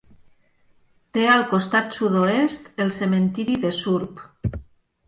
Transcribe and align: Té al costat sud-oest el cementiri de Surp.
Té 1.17 1.25
al 1.33 1.45
costat 1.51 1.99
sud-oest 1.99 2.83
el 2.87 2.93
cementiri 2.99 3.63
de 3.69 3.77
Surp. 3.85 4.29